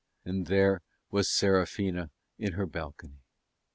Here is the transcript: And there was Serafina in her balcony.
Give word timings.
And 0.25 0.47
there 0.47 0.81
was 1.11 1.29
Serafina 1.29 2.09
in 2.39 2.53
her 2.53 2.65
balcony. 2.65 3.21